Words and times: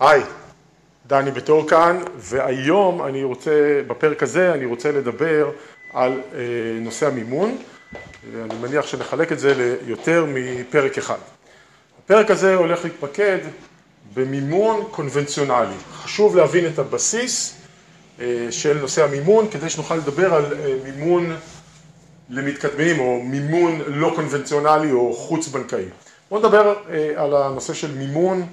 היי, 0.00 0.22
דני 1.06 1.30
בתור 1.30 1.68
כאן, 1.68 2.00
והיום 2.16 3.02
אני 3.02 3.24
רוצה, 3.24 3.80
בפרק 3.86 4.22
הזה 4.22 4.54
אני 4.54 4.64
רוצה 4.64 4.92
לדבר 4.92 5.50
על 5.92 6.20
אה, 6.34 6.38
נושא 6.80 7.06
המימון, 7.06 7.56
ואני 8.32 8.54
מניח 8.60 8.86
שנחלק 8.86 9.32
את 9.32 9.38
זה 9.38 9.76
ליותר 9.86 10.26
מפרק 10.28 10.98
אחד. 10.98 11.18
הפרק 12.04 12.30
הזה 12.30 12.54
הולך 12.54 12.84
להתמקד 12.84 13.38
במימון 14.14 14.84
קונבנציונלי. 14.90 15.76
חשוב 15.92 16.36
להבין 16.36 16.66
את 16.66 16.78
הבסיס 16.78 17.54
אה, 18.20 18.46
של 18.50 18.78
נושא 18.80 19.04
המימון 19.04 19.48
כדי 19.50 19.70
שנוכל 19.70 19.94
לדבר 19.94 20.34
על 20.34 20.44
אה, 20.44 20.74
מימון 20.84 21.36
למתקדמים 22.30 23.00
או 23.00 23.20
מימון 23.22 23.80
לא 23.86 24.12
קונבנציונלי 24.14 24.92
או 24.92 25.14
חוץ 25.14 25.48
בנקאי. 25.48 25.84
בואו 26.30 26.40
נדבר 26.40 26.74
אה, 26.90 27.12
על 27.16 27.34
הנושא 27.34 27.74
של 27.74 27.94
מימון 27.94 28.46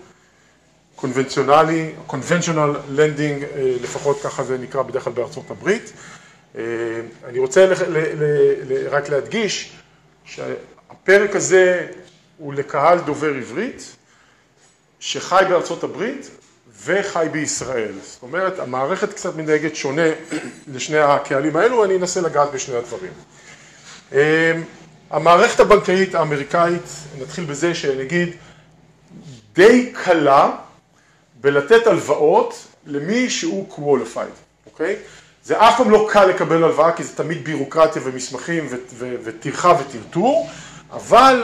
קונבנציונלי, 0.96 1.92
conventional 2.10 2.96
lending, 2.98 3.44
אה, 3.56 3.76
לפחות 3.82 4.22
ככה 4.24 4.44
זה 4.44 4.58
נקרא 4.58 4.82
בדרך 4.82 5.04
כלל 5.04 5.14
בארצות 5.14 5.52
הברית. 5.52 5.94
אה, 6.58 6.62
אני 7.26 7.40
רוצה 7.40 7.68
רק 8.90 9.10
להדגיש 9.10 9.72
שהפרק 10.26 11.36
הזה 11.36 11.88
הוא 12.38 12.54
לקהל 12.54 13.00
דובר 13.00 13.34
עברית 13.36 13.96
שחי 15.00 15.44
בארצות 15.50 15.84
הברית 15.84 16.30
וחי 16.86 17.28
בישראל. 17.32 17.94
זאת 18.04 18.22
אומרת, 18.22 18.60
המערכת 18.60 19.14
קצת 19.14 19.36
מנהגת 19.36 19.76
שונה 19.76 20.08
לשני 20.74 21.00
הקהלים 21.00 21.56
האלו, 21.56 21.86
אני 21.86 21.96
אנסה 21.96 22.22
לגעת 22.22 22.52
בשני 22.52 22.76
הדברים. 22.76 23.12
המערכת 25.10 25.60
הבנקאית 25.60 26.16
האמריקאית, 26.16 26.90
נתחיל 27.22 27.46
בזה 27.46 27.76
שנגיד, 27.76 28.30
די 29.54 29.94
קלה 30.04 30.52
בלתת 31.46 31.88
הלוואות 31.88 32.68
למי 32.86 33.30
שהוא 33.30 33.68
qualified, 33.72 34.66
אוקיי? 34.66 34.96
זה 35.44 35.60
אף 35.60 35.78
פעם 35.78 35.90
לא 35.90 36.08
קל 36.12 36.26
לקבל 36.26 36.64
הלוואה 36.64 36.92
כי 36.92 37.04
זה 37.04 37.16
תמיד 37.16 37.46
בירוקרטיה 37.46 38.02
ומסמכים 38.06 38.68
וטרחה 39.24 39.74
וטרטור, 39.80 40.50
אבל 40.92 41.44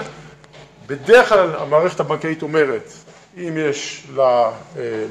בדרך 0.88 1.30
כלל 1.30 1.56
המערכת 1.56 2.00
הבנקאית 2.00 2.42
אומרת, 2.42 2.92
אם 3.38 3.58
יש 3.70 4.08
אה, 4.20 4.52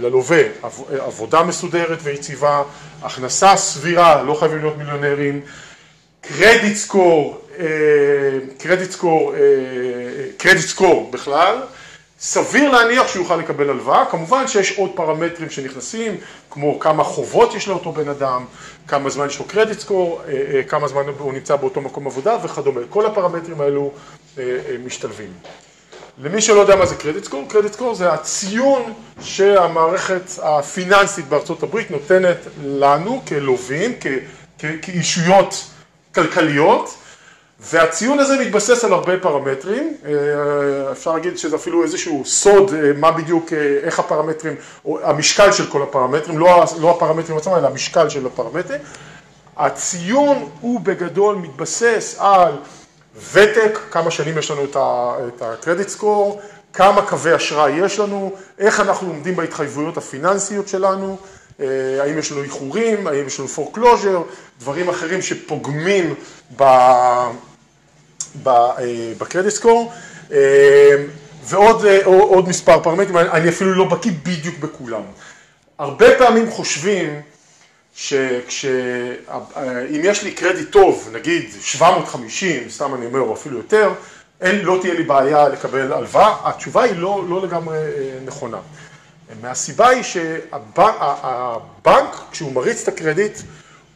ללווה 0.00 0.42
עבודה 0.91 1.42
מסודרת 1.42 1.98
ויציבה, 2.02 2.62
הכנסה 3.02 3.56
סבירה, 3.56 4.22
לא 4.22 4.34
חייבים 4.34 4.58
להיות 4.58 4.77
מיליונרים, 4.77 5.41
קרדיט 6.20 6.77
סקור, 6.77 7.41
קרדיט 8.58 8.91
סקור, 8.91 9.34
קרדיט 10.36 10.66
סקור 10.66 11.11
בכלל, 11.11 11.62
סביר 12.23 12.71
להניח 12.71 13.09
שהוא 13.09 13.23
יוכל 13.23 13.37
לקבל 13.37 13.71
הלוואה, 13.71 14.05
כמובן 14.11 14.49
שיש 14.49 14.79
עוד 14.79 14.91
פרמטרים 14.95 15.51
שנכנסים, 15.51 16.17
כמו 16.51 16.81
כמה 16.81 17.05
חובות 17.05 17.55
יש 17.55 17.69
לאותו 17.69 17.93
בן 17.93 18.09
אדם, 18.09 18.45
כמה 18.89 19.11
זמן 19.11 19.27
יש 19.27 19.39
לו 19.39 19.45
קרדיט 19.45 19.79
סקור, 19.79 20.23
אה, 20.29 20.33
אה, 20.33 20.63
כמה 20.63 20.89
זמן 20.89 21.03
הוא 21.19 21.33
נמצא 21.33 21.57
באותו 21.57 21.81
מקום 21.81 22.07
עבודה 22.07 22.37
וכדומה, 22.45 22.81
כל 22.89 23.07
הפרמטרים 23.07 23.61
האלו 23.61 23.93
אה, 24.39 24.45
משתלבים. 24.85 25.33
למי 26.23 26.41
שלא 26.41 26.61
יודע 26.61 26.77
מה 26.77 26.87
זה 26.87 26.95
קרדיט 26.95 27.25
סקור, 27.25 27.45
קרדיט 27.48 27.73
סקור 27.73 27.95
זה 27.95 28.13
הציון 28.13 28.93
שהמערכת 29.21 30.23
הפיננסית 30.43 31.29
בארצות 31.29 31.63
הברית 31.63 31.91
נותנת 31.91 32.39
לנו 32.65 33.23
כלווים, 33.29 33.93
כאישויות 34.59 35.65
כלכליות, 36.15 36.95
והציון 37.62 38.19
הזה 38.19 38.39
מתבסס 38.41 38.84
על 38.84 38.92
הרבה 38.92 39.19
פרמטרים, 39.19 39.94
אה, 40.05 40.12
אפשר 40.92 41.12
להגיד 41.12 41.39
שזה 41.39 41.56
אפילו 41.56 41.83
איזשהו 41.83 42.22
סוד 42.27 42.75
אה, 42.75 42.92
מה 42.97 43.11
בדיוק, 43.11 43.52
אה, 43.52 43.78
איך 43.83 43.98
הפרמטרים, 43.98 44.55
או 44.84 44.98
המשקל 45.02 45.52
של 45.52 45.67
כל 45.67 45.83
הפרמטרים, 45.83 46.39
לא, 46.39 46.64
לא 46.80 46.90
הפרמטרים 46.90 47.36
עצמם 47.39 47.55
אלא 47.55 47.67
המשקל 47.67 48.08
של 48.08 48.27
הפרמטרים. 48.27 48.80
הציון 49.57 50.48
הוא 50.61 50.80
בגדול 50.80 51.36
מתבסס 51.36 52.17
על 52.18 52.52
ותק, 53.33 53.79
כמה 53.90 54.11
שנים 54.11 54.39
יש 54.39 54.51
לנו 54.51 54.64
את 54.64 55.42
הקרדיט 55.42 55.89
סקור, 55.89 56.40
כמה 56.73 57.02
קווי 57.02 57.36
אשראי 57.36 57.73
יש 57.73 57.98
לנו, 57.98 58.33
איך 58.58 58.80
אנחנו 58.80 59.08
עומדים 59.08 59.36
בהתחייבויות 59.36 59.96
הפיננסיות 59.96 60.68
שלנו, 60.68 61.17
האם 62.01 62.18
יש 62.18 62.33
לנו 62.33 62.42
איחורים, 62.42 63.06
האם 63.06 63.27
יש 63.27 63.40
לנו 63.40 63.48
foreclosure, 63.56 64.33
דברים 64.61 64.89
אחרים 64.89 65.23
שפוגמים 65.23 66.14
ב... 66.56 66.64
בקרדיט 69.18 69.52
סקור, 69.52 69.92
אה, 70.33 71.05
ועוד 71.45 71.85
אה, 71.85 72.42
מספר 72.48 72.83
פרמטרים, 72.83 73.18
אני 73.18 73.48
אפילו 73.48 73.74
לא 73.74 73.85
בקיא 73.85 74.13
בדיוק 74.23 74.58
בכולם. 74.58 75.02
הרבה 75.79 76.18
פעמים 76.18 76.51
חושבים 76.51 77.20
שאם 77.95 78.70
אה, 79.57 79.83
יש 80.02 80.23
לי 80.23 80.33
קרדיט 80.33 80.70
טוב, 80.70 81.08
נגיד 81.13 81.45
750, 81.61 82.70
סתם 82.70 82.95
אני 82.95 83.07
אומר, 83.07 83.20
או 83.20 83.35
אפילו 83.35 83.57
יותר, 83.57 83.92
אין, 84.41 84.64
לא 84.64 84.79
תהיה 84.80 84.95
לי 84.95 85.02
בעיה 85.02 85.48
לקבל 85.48 85.92
הלוואה, 85.92 86.36
התשובה 86.45 86.83
היא 86.83 86.97
לא, 86.97 87.24
לא 87.29 87.42
לגמרי 87.42 87.79
נכונה. 88.24 88.58
מהסיבה 89.41 89.89
היא 89.89 90.02
שהבנק, 90.02 91.27
כשהוא 92.33 92.52
מריץ 92.52 92.83
את 92.83 92.89
הקרדיט, 92.89 93.39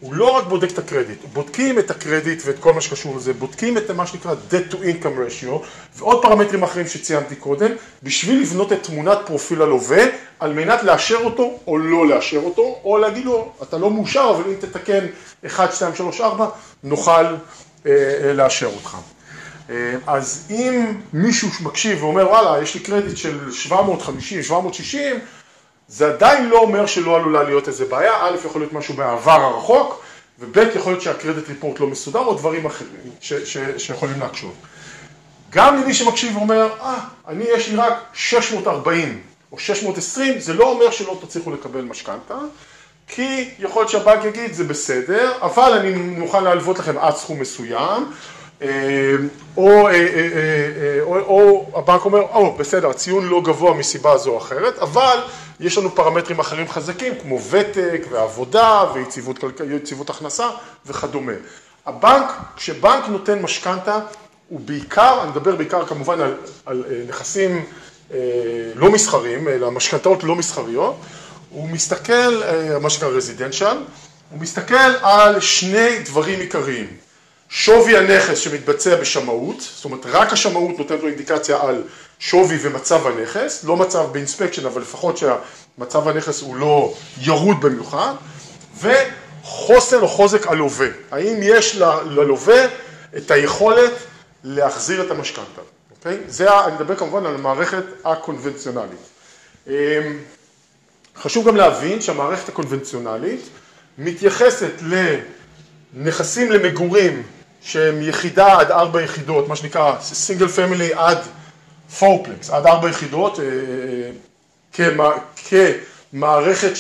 הוא 0.05 0.15
לא 0.15 0.31
רק 0.31 0.45
בודק 0.47 0.71
את 0.71 0.79
הקרדיט, 0.79 1.19
בודקים 1.33 1.79
את 1.79 1.91
הקרדיט 1.91 2.43
ואת 2.47 2.59
כל 2.61 2.73
מה 2.73 2.81
שקשור 2.81 3.17
לזה, 3.17 3.33
בודקים 3.33 3.79
את 3.79 3.91
מה 3.91 4.07
שנקרא 4.07 4.35
debt 4.51 4.73
to 4.73 4.75
income 4.75 5.05
ratio 5.05 5.65
ועוד 5.97 6.23
פרמטרים 6.23 6.63
אחרים 6.63 6.87
שציינתי 6.89 7.37
קודם, 7.37 7.71
בשביל 8.03 8.41
לבנות 8.41 8.73
את 8.73 8.83
תמונת 8.83 9.19
פרופיל 9.27 9.63
הלווה, 9.63 10.05
על 10.41 10.53
מנת 10.53 10.83
לאשר 10.83 11.17
אותו 11.25 11.59
או 11.67 11.79
לא 11.79 12.07
לאשר 12.07 12.39
אותו, 12.39 12.81
או 12.85 12.99
להגיד 12.99 13.25
לו, 13.25 13.53
אתה 13.63 13.79
לא 13.79 13.91
מאושר, 13.91 14.35
אבל 14.37 14.51
אם 14.51 14.55
תתקן 14.61 15.07
1, 15.47 15.73
2, 15.73 15.95
3, 15.95 16.21
4, 16.21 16.49
נוכל 16.83 17.13
אה, 17.13 17.35
אה, 17.87 18.33
לאשר 18.33 18.67
אותך. 18.67 18.97
אה, 19.71 19.95
אז 20.07 20.47
אם 20.51 21.01
מישהו 21.13 21.49
מקשיב 21.61 22.03
ואומר, 22.03 22.29
וואלה, 22.29 22.63
יש 22.63 22.75
לי 22.75 22.81
קרדיט 22.81 23.17
של 23.17 23.53
750, 23.53 24.43
760, 24.43 25.17
זה 25.95 26.07
עדיין 26.09 26.49
לא 26.49 26.59
אומר 26.59 26.87
שלא 26.87 27.17
עלולה 27.17 27.43
להיות 27.43 27.69
איזה 27.69 27.85
בעיה, 27.85 28.13
א', 28.21 28.37
יכול 28.47 28.61
להיות 28.61 28.73
משהו 28.73 28.95
בעבר 28.95 29.41
הרחוק, 29.41 30.03
וב', 30.39 30.59
יכול 30.75 30.93
להיות 30.93 31.03
שהקרדיט 31.03 31.49
ריפורט 31.49 31.81
לא 31.81 31.87
מסודר, 31.87 32.19
או 32.19 32.35
דברים 32.35 32.67
אחרים 32.67 32.91
ש- 33.21 33.33
ש- 33.33 33.59
שיכולים 33.79 34.21
להקשות. 34.21 34.53
גם 35.51 35.77
למי 35.83 35.95
שמקשיב 35.95 36.37
ואומר, 36.37 36.69
אה, 36.81 36.99
אני 37.29 37.45
יש 37.45 37.69
לי 37.69 37.77
רק 37.77 37.93
640 38.15 39.21
או 39.53 39.59
620, 39.59 40.41
זה 40.41 40.55
לא 40.55 40.71
אומר 40.71 40.91
שלא 40.91 41.19
תצליחו 41.27 41.51
לקבל 41.53 41.81
משכנתה, 41.81 42.39
כי 43.09 43.49
יכול 43.59 43.83
להיות 43.83 43.91
שהבנק 43.91 44.25
יגיד, 44.25 44.53
זה 44.55 44.65
בסדר, 44.65 45.33
אבל 45.43 45.73
אני 45.73 45.91
מוכן 45.93 46.45
להלוות 46.45 46.79
לכם 46.79 46.99
עד 46.99 47.17
סכום 47.17 47.41
מסוים, 47.41 48.11
או, 48.61 49.89
אה, 49.89 49.93
אה, 49.93 51.01
או, 51.03 51.17
או 51.17 51.67
הבנק 51.75 52.05
אומר, 52.05 52.21
או 52.21 52.57
בסדר, 52.57 52.91
הציון 52.91 53.29
לא 53.29 53.41
גבוה 53.45 53.75
מסיבה 53.75 54.19
זו 54.19 54.31
או 54.31 54.39
אחרת, 54.39 54.79
אבל 54.79 55.19
יש 55.61 55.79
לנו 55.79 55.95
פרמטרים 55.95 56.39
אחרים 56.39 56.69
חזקים 56.69 57.13
כמו 57.23 57.41
ותק 57.51 58.07
ועבודה 58.11 58.85
ויציבות 59.59 60.11
הכנסה 60.11 60.51
וכדומה. 60.87 61.33
הבנק, 61.87 62.33
כשבנק 62.57 63.09
נותן 63.09 63.43
משכנתה, 63.43 63.99
הוא 64.49 64.61
בעיקר, 64.61 65.23
אני 65.23 65.31
מדבר 65.31 65.57
בעיקר 65.57 65.87
כמובן 65.87 66.21
על, 66.21 66.35
על 66.67 66.85
נכסים 67.09 67.65
לא 68.75 68.91
מסחריים, 68.93 69.49
אלא 69.49 69.71
משכנתאות 69.71 70.25
לא 70.25 70.35
מסחריות, 70.35 70.97
הוא 71.51 71.69
מסתכל, 71.69 72.43
מה 72.81 72.91
שנקרא 72.91 73.09
רזידנציאל, 73.09 73.77
הוא 74.31 74.41
מסתכל 74.41 74.75
על 75.03 75.41
שני 75.41 75.99
דברים 76.05 76.41
עיקריים. 76.41 77.04
שווי 77.57 77.97
הנכס 77.97 78.39
שמתבצע 78.39 78.97
בשמאות, 78.97 79.61
זאת 79.61 79.85
אומרת 79.85 80.07
רק 80.07 80.33
השמאות 80.33 80.79
נותנת 80.79 81.01
לו 81.03 81.09
אינדיקציה 81.09 81.61
על 81.63 81.83
שווי 82.19 82.59
ומצב 82.63 83.07
הנכס, 83.07 83.65
לא 83.65 83.77
מצב 83.77 84.07
באינספקשן 84.13 84.67
אבל 84.67 84.83
לפחות 84.83 85.19
שמצב 85.19 86.09
הנכס 86.09 86.41
הוא 86.41 86.57
לא 86.57 86.95
ירוד 87.21 87.61
במיוחד, 87.61 88.15
וחוסן 88.81 89.97
או 89.97 90.09
חוזק 90.09 90.47
הלווה, 90.47 90.87
האם 91.11 91.37
יש 91.43 91.77
ללווה 92.07 92.67
את 93.17 93.31
היכולת 93.31 93.93
להחזיר 94.45 95.03
את 95.03 95.11
המשכנתה, 95.11 95.61
אוקיי? 95.91 96.19
זה, 96.27 96.65
אני 96.65 96.75
מדבר 96.75 96.97
כמובן 96.97 97.27
על 97.27 97.35
המערכת 97.35 97.85
הקונבנציונלית. 98.05 98.99
אמ, 99.67 99.73
חשוב 101.17 101.49
גם 101.49 101.57
להבין 101.57 102.01
שהמערכת 102.01 102.49
הקונבנציונלית 102.49 103.41
מתייחסת 103.99 104.73
לנכסים 105.95 106.53
למגורים 106.53 107.23
שהם 107.65 108.03
יחידה 108.03 108.61
עד 108.61 108.71
ארבע 108.71 109.03
יחידות, 109.03 109.49
מה 109.49 109.57
שנקרא 109.57 110.01
סינגל 110.01 110.49
פמילי 110.49 110.91
עד 110.95 111.19
פורפלקס, 111.99 112.51
עד 112.51 112.67
ארבע 112.67 112.89
יחידות, 112.91 113.41
אה, 113.41 113.45
כמערכת 116.13 116.73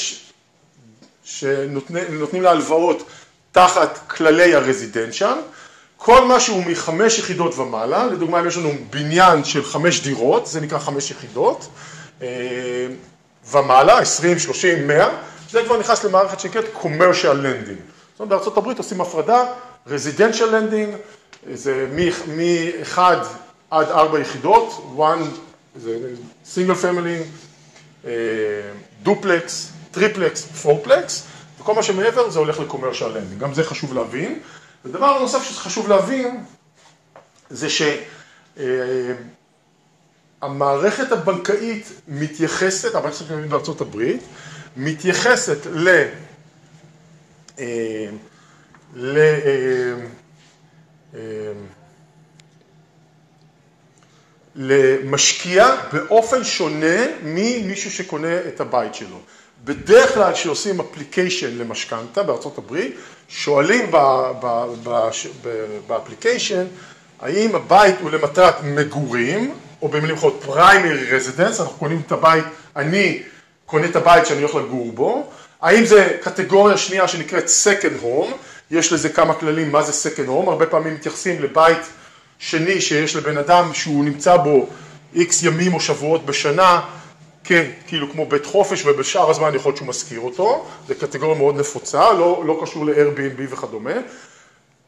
שנותנים 1.24 2.42
לה 2.42 2.50
הלוואות 2.50 3.02
תחת 3.52 3.98
כללי 4.06 4.54
הרזידנציאל, 4.54 5.34
כל 5.96 6.24
מה 6.24 6.40
שהוא 6.40 6.64
מחמש 6.66 7.18
יחידות 7.18 7.58
ומעלה, 7.58 8.06
לדוגמה 8.06 8.40
אם 8.40 8.46
יש 8.46 8.56
לנו 8.56 8.70
בניין 8.90 9.44
של 9.44 9.64
חמש 9.64 10.00
דירות, 10.00 10.46
זה 10.46 10.60
נקרא 10.60 10.78
חמש 10.78 11.10
יחידות, 11.10 11.68
אה, 12.22 12.28
ומעלה, 13.50 13.98
20, 13.98 14.38
30, 14.38 14.86
100, 14.86 15.08
זה 15.50 15.64
כבר 15.64 15.78
נכנס 15.78 16.04
למערכת 16.04 16.40
שנקראת 16.40 16.64
commercial 16.82 17.36
lending. 17.42 17.80
זאת 18.18 18.20
אומרת, 18.20 18.56
הברית 18.56 18.78
עושים 18.78 19.00
הפרדה, 19.00 19.44
residential 19.88 20.50
lending, 20.50 20.96
זה 21.54 21.88
מ-1 21.92 22.98
עד 23.70 23.88
4 23.88 24.20
יחידות, 24.20 24.94
one, 24.98 25.24
זה 25.76 26.14
single 26.54 26.76
family, 26.82 27.22
דופלקס, 29.02 29.72
triplex, 29.90 30.42
fourplex, 30.42 31.26
וכל 31.60 31.74
מה 31.74 31.82
שמעבר 31.82 32.30
זה 32.30 32.38
הולך 32.38 32.60
ל-commercial 32.60 33.00
lending, 33.14 33.38
גם 33.38 33.54
זה 33.54 33.64
חשוב 33.64 33.94
להבין. 33.94 34.40
ודבר 34.84 35.18
נוסף 35.18 35.42
שחשוב 35.42 35.88
להבין, 35.88 36.44
זה 37.50 37.68
שהמערכת 40.40 41.12
הבנקאית 41.12 41.92
מתייחסת, 42.08 42.94
המערכת 42.94 43.20
הבנקאית 43.20 43.50
בארצות 43.50 43.80
הברית, 43.80 44.22
מתייחסת 44.76 45.66
ל... 45.66 46.04
ל... 48.94 49.18
אה, 49.18 49.94
אה, 51.14 51.20
למשקיע 54.56 55.74
באופן 55.92 56.44
שונה 56.44 57.06
ממישהו 57.22 57.90
שקונה 57.90 58.38
את 58.48 58.60
הבית 58.60 58.94
שלו. 58.94 59.20
בדרך 59.64 60.14
כלל 60.14 60.32
כשעושים 60.32 60.80
application 60.80 61.58
למשכנתה 61.58 62.22
בארצות 62.22 62.58
הברית, 62.58 62.96
שואלים 63.28 63.90
ב 65.86 65.93
application 65.93 66.66
האם 67.20 67.54
הבית 67.54 67.94
הוא 68.00 68.10
למטרת 68.10 68.54
מגורים, 68.64 69.54
או 69.82 69.88
במילים 69.88 70.16
אחרות 70.16 70.40
primary 70.44 71.10
residence, 71.10 71.60
אנחנו 71.60 71.78
קונים 71.78 72.02
את 72.06 72.12
הבית, 72.12 72.44
אני 72.76 73.22
קונה 73.66 73.86
את 73.86 73.96
הבית 73.96 74.26
שאני 74.26 74.42
הולך 74.42 74.54
לגור 74.54 74.92
בו, 74.92 75.30
האם 75.60 75.86
זה 75.86 76.16
קטגוריה 76.22 76.76
שנייה 76.76 77.08
שנקראת 77.08 77.44
second 77.44 78.04
home, 78.04 78.32
יש 78.70 78.92
לזה 78.92 79.08
כמה 79.08 79.34
כללים 79.34 79.72
מה 79.72 79.82
זה 79.82 80.10
second 80.10 80.28
home, 80.28 80.50
הרבה 80.50 80.66
פעמים 80.66 80.94
מתייחסים 80.94 81.42
לבית 81.42 81.82
שני 82.38 82.80
שיש 82.80 83.16
לבן 83.16 83.38
אדם 83.38 83.74
שהוא 83.74 84.04
נמצא 84.04 84.36
בו 84.36 84.66
איקס 85.14 85.42
ימים 85.42 85.74
או 85.74 85.80
שבועות 85.80 86.26
בשנה, 86.26 86.80
כן, 87.44 87.70
כאילו 87.86 88.12
כמו 88.12 88.26
בית 88.26 88.46
חופש 88.46 88.86
ובשאר 88.86 89.30
הזמן 89.30 89.54
יכול 89.54 89.70
להיות 89.70 89.76
שהוא 89.76 89.88
משכיר 89.88 90.20
אותו, 90.20 90.66
זה 90.88 90.94
קטגוריה 90.94 91.38
מאוד 91.38 91.56
נפוצה, 91.56 92.12
לא, 92.12 92.42
לא 92.46 92.60
קשור 92.62 92.86
ל-Airbnb 92.86 93.40
וכדומה, 93.52 93.94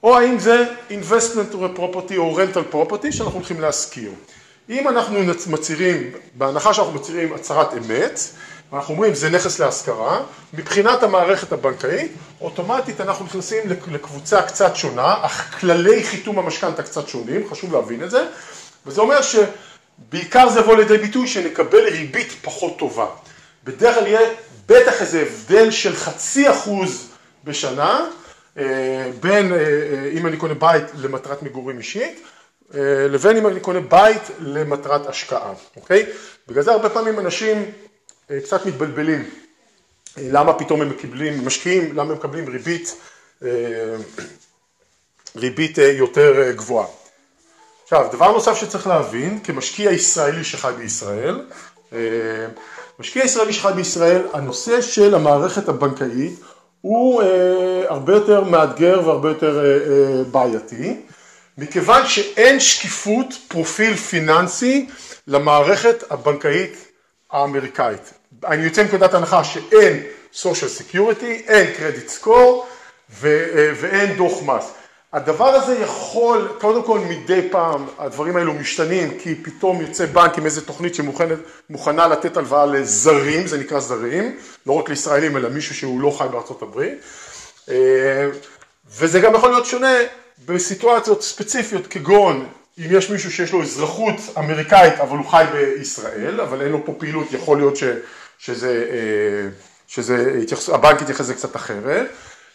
או 0.03 0.19
האם 0.19 0.39
זה 0.39 0.65
investment 0.91 1.55
property 1.77 2.17
או 2.17 2.39
rental 2.39 2.75
property 2.75 3.13
שאנחנו 3.13 3.35
הולכים 3.35 3.61
להשכיר. 3.61 4.11
אם 4.69 4.89
אנחנו 4.89 5.19
מצהירים, 5.47 6.11
בהנחה 6.35 6.75
שאנחנו 6.75 6.93
מצהירים 6.93 7.33
הצהרת 7.33 7.73
אמת, 7.73 8.21
ואנחנו 8.73 8.95
אומרים 8.95 9.15
זה 9.15 9.31
נכס 9.31 9.59
להשכרה, 9.59 10.21
מבחינת 10.53 11.03
המערכת 11.03 11.53
הבנקאית, 11.53 12.13
אוטומטית 12.41 13.01
אנחנו 13.01 13.25
נכנסים 13.25 13.63
לקבוצה 13.93 14.43
קצת 14.43 14.77
שונה, 14.77 15.15
אך 15.23 15.61
כללי 15.61 16.05
חיתום 16.05 16.39
המשכנתה 16.39 16.83
קצת 16.83 17.09
שונים, 17.09 17.49
חשוב 17.51 17.73
להבין 17.73 18.05
את 18.05 18.11
זה, 18.11 18.27
וזה 18.87 19.01
אומר 19.01 19.19
שבעיקר 19.23 20.49
זה 20.49 20.61
יבוא 20.61 20.77
לידי 20.77 20.99
ביטוי 20.99 21.29
שנקבל 21.29 21.89
ריבית 21.89 22.33
פחות 22.43 22.79
טובה. 22.79 23.07
בדרך 23.65 23.95
כלל 23.95 24.07
יהיה 24.07 24.31
בטח 24.67 25.01
איזה 25.01 25.23
הבדל 25.23 25.71
של 25.71 25.97
חצי 25.97 26.51
אחוז 26.51 27.09
בשנה, 27.45 28.07
אה, 28.59 29.11
בין 29.21 29.53
אה, 29.53 29.59
אה, 29.59 30.11
אם 30.13 30.27
אני 30.27 30.37
קונה 30.37 30.55
בית 30.55 30.85
למטרת 30.95 31.43
מגורים 31.43 31.79
אישית, 31.79 32.23
לבין 33.09 33.37
אם 33.37 33.47
אני 33.47 33.61
קונה 33.61 33.81
בית 33.81 34.23
למטרת 34.39 35.07
השקעה, 35.07 35.53
אוקיי? 35.77 36.07
בגלל 36.49 36.63
זה 36.63 36.73
הרבה 36.73 36.89
פעמים 36.89 37.19
אנשים 37.19 37.73
קצת 38.45 38.67
מתבלבלים. 38.67 39.31
אה, 40.19 40.23
למה 40.31 40.53
פתאום 40.53 40.83
הם 40.83 40.89
מקבלים, 40.89 41.47
משקיעים, 41.47 41.93
למה 41.93 42.11
הם 42.11 42.19
מקבלים 42.19 42.49
ריבית, 42.49 42.97
אה, 43.45 43.97
ריבית 45.37 45.79
יותר 45.79 46.53
גבוהה. 46.53 46.87
עכשיו, 47.83 48.09
דבר 48.13 48.33
נוסף 48.33 48.57
שצריך 48.57 48.87
להבין, 48.87 49.41
כמשקיע 49.45 49.91
ישראלי 49.91 50.45
שחי 50.45 50.73
בישראל, 50.79 51.47
משקיע 52.99 53.25
ישראלי 53.25 53.53
שחי 53.53 53.73
בישראל, 53.77 54.23
הנושא 54.33 54.81
של 54.81 55.15
המערכת 55.15 55.69
הבנקאית 55.69 56.41
הוא 56.81 57.23
הרבה 57.89 58.13
יותר 58.13 58.45
מאתגר 58.45 59.01
והרבה 59.05 59.29
יותר 59.29 59.65
בעייתי, 60.31 61.01
מכיוון 61.59 62.07
שאין 62.07 62.61
שקיפות 62.61 63.27
פרופיל 63.49 63.97
פיננסי 63.97 64.87
למערכת 65.27 66.05
הבנקאית 66.11 66.87
האמריקאית. 67.31 68.13
אני 68.47 68.65
יוצא 68.65 68.83
מנקודת 68.83 69.15
הנחה 69.15 69.45
שאין 69.45 70.03
social 70.35 70.81
security, 70.81 71.25
אין 71.25 71.75
credit 71.77 72.23
score 72.23 72.65
ו- 73.11 73.73
ואין 73.81 74.17
דוח 74.17 74.43
מס. 74.43 74.73
הדבר 75.13 75.49
הזה 75.49 75.79
יכול, 75.79 76.49
קודם 76.61 76.83
כל 76.83 76.99
מדי 76.99 77.49
פעם 77.51 77.87
הדברים 77.99 78.37
האלו 78.37 78.55
משתנים 78.55 79.19
כי 79.19 79.35
פתאום 79.35 79.81
יוצא 79.81 80.07
בנק 80.07 80.39
עם 80.39 80.45
איזה 80.45 80.67
תוכנית 80.67 80.95
שמוכנה 80.95 82.07
לתת 82.07 82.37
הלוואה 82.37 82.67
לזרים, 82.67 83.47
זה 83.47 83.59
נקרא 83.59 83.81
זרים, 83.81 84.37
לא 84.67 84.73
רק 84.73 84.89
לישראלים 84.89 85.37
אלא 85.37 85.49
מישהו 85.49 85.75
שהוא 85.75 86.01
לא 86.01 86.11
חי 86.19 86.25
בארצות 86.33 86.63
הברית 86.63 86.99
אה, 87.69 88.29
וזה 88.99 89.21
גם 89.21 89.35
יכול 89.35 89.51
להיות 89.51 89.67
שונה 89.67 89.95
בסיטואציות 90.47 91.23
ספציפיות 91.23 91.87
כגון 91.87 92.47
אם 92.79 92.87
יש 92.91 93.11
מישהו 93.11 93.33
שיש 93.33 93.53
לו 93.53 93.63
אזרחות 93.63 94.15
אמריקאית 94.39 95.01
אבל 95.01 95.17
הוא 95.19 95.27
חי 95.27 95.45
בישראל, 95.53 96.41
אבל 96.41 96.63
אין 96.63 96.73
לו 96.73 96.85
פה 96.85 96.95
פעילות, 96.99 97.33
יכול 97.33 97.59
להיות 97.59 97.77
ש, 97.77 97.85
שזה, 98.39 98.87
אה, 98.91 99.49
שזה 99.89 100.33
הבנק 100.75 101.03
יתייחס 101.03 101.21
לזה 101.21 101.35
קצת 101.35 101.57
אחרת. 101.57 102.07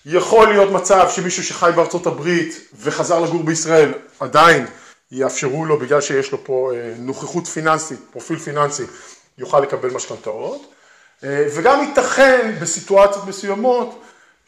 יכול 0.06 0.48
להיות 0.48 0.72
מצב 0.72 1.10
שמישהו 1.10 1.44
שחי 1.44 1.72
בארצות 1.76 2.08
הברית 2.08 2.68
וחזר 2.80 3.20
לגור 3.20 3.44
בישראל, 3.44 3.94
עדיין 4.20 4.66
יאפשרו 5.12 5.66
לו 5.66 5.78
בגלל 5.78 6.02
שיש 6.02 6.32
לו 6.32 6.44
פה 6.44 6.72
אה, 6.76 6.94
נוכחות 6.98 7.48
פיננסית, 7.48 8.00
פרופיל 8.12 8.38
פיננסי, 8.38 8.84
יוכל 9.38 9.60
לקבל 9.60 9.90
משכנתאות. 9.90 10.74
אה, 11.24 11.48
וגם 11.56 11.84
ייתכן 11.84 12.56
בסיטואציות 12.62 13.28
מסוימות 13.28 14.02